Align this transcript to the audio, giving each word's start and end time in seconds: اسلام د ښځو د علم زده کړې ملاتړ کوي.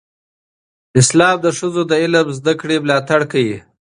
اسلام 1.01 1.35
د 1.45 1.47
ښځو 1.57 1.81
د 1.89 1.91
علم 2.01 2.27
زده 2.37 2.53
کړې 2.61 2.75
ملاتړ 2.83 3.21
کوي. 3.31 3.57